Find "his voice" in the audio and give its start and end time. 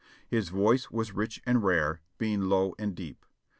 0.27-0.89